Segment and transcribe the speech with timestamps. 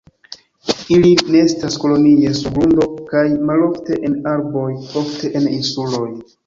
[0.95, 4.69] Ili nestas kolonie sur grundo kaj malofte en arboj,
[5.05, 6.15] ofte en insuloj.